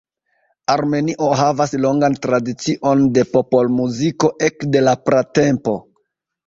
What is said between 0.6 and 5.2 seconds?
Armenio havas longan tradicion de popolmuziko ekde la